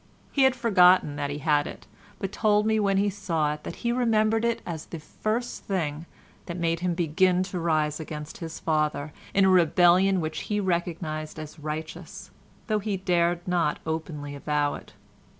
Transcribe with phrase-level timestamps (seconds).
[0.31, 1.85] He had forgotten that he had it,
[2.17, 6.07] but told me when he saw it that he remembered it as the first thing
[6.47, 11.37] that made him begin to rise against his father in a rebellion which he recognised
[11.37, 12.31] as righteous,
[12.65, 14.93] though he dared not openly avow it.